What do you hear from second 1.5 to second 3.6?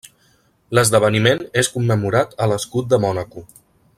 és commemorat a l'Escut de Mònaco.